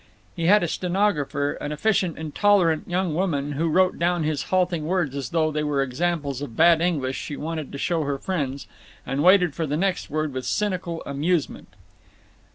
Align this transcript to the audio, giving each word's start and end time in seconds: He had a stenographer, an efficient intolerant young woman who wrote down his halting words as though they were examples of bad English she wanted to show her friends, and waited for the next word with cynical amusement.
He 0.35 0.47
had 0.47 0.63
a 0.63 0.67
stenographer, 0.67 1.51
an 1.61 1.71
efficient 1.71 2.17
intolerant 2.17 2.89
young 2.89 3.13
woman 3.13 3.51
who 3.51 3.69
wrote 3.69 3.99
down 3.99 4.23
his 4.23 4.41
halting 4.45 4.87
words 4.87 5.15
as 5.15 5.29
though 5.29 5.51
they 5.51 5.61
were 5.63 5.83
examples 5.83 6.41
of 6.41 6.57
bad 6.57 6.81
English 6.81 7.17
she 7.17 7.37
wanted 7.37 7.71
to 7.71 7.77
show 7.77 8.01
her 8.05 8.17
friends, 8.17 8.65
and 9.05 9.21
waited 9.21 9.53
for 9.53 9.67
the 9.67 9.77
next 9.77 10.09
word 10.09 10.33
with 10.33 10.45
cynical 10.47 11.03
amusement. 11.05 11.67